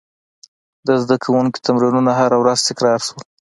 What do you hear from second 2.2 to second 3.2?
ورځ تکرار